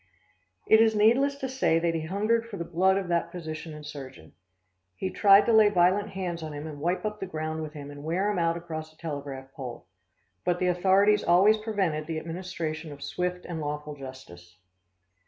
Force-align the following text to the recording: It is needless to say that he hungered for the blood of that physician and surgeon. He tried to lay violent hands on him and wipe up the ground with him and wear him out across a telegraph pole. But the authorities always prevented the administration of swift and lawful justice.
It 0.65 0.81
is 0.81 0.95
needless 0.95 1.35
to 1.35 1.47
say 1.47 1.77
that 1.77 1.93
he 1.93 2.01
hungered 2.01 2.47
for 2.47 2.57
the 2.57 2.65
blood 2.65 2.97
of 2.97 3.07
that 3.09 3.31
physician 3.31 3.71
and 3.75 3.85
surgeon. 3.85 4.33
He 4.95 5.11
tried 5.11 5.45
to 5.45 5.53
lay 5.53 5.69
violent 5.69 6.09
hands 6.09 6.41
on 6.41 6.53
him 6.55 6.65
and 6.65 6.79
wipe 6.81 7.05
up 7.05 7.19
the 7.19 7.27
ground 7.27 7.61
with 7.61 7.73
him 7.73 7.91
and 7.91 8.03
wear 8.03 8.31
him 8.31 8.39
out 8.39 8.57
across 8.57 8.91
a 8.91 8.97
telegraph 8.97 9.53
pole. 9.53 9.85
But 10.43 10.57
the 10.57 10.69
authorities 10.69 11.23
always 11.23 11.57
prevented 11.57 12.07
the 12.07 12.17
administration 12.17 12.91
of 12.91 13.03
swift 13.03 13.45
and 13.45 13.61
lawful 13.61 13.93
justice. 13.95 14.57